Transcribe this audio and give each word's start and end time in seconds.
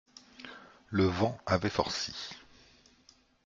Le 0.89 1.03
vent 1.03 1.37
avait 1.45 1.69
forci. 1.69 2.11